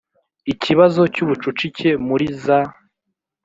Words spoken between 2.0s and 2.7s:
muri za